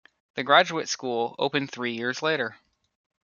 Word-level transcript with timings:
The 0.33 0.41
graduate 0.43 0.89
school 0.89 1.35
opened 1.37 1.69
three 1.71 1.93
years 1.93 2.23
later. 2.23 2.57